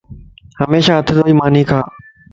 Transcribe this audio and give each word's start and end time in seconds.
ھميشا 0.59 0.95
ھٿ 1.05 1.07
ڌوئي 1.15 1.33
ماني 1.39 1.63
کا 1.69 1.79